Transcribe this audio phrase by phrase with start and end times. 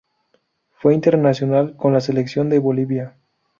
[0.71, 3.15] Fue internacional con la Selección de Bolivia.